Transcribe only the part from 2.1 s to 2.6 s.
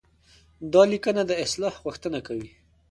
کوي.